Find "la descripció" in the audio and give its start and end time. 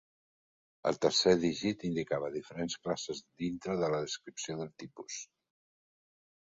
3.95-4.61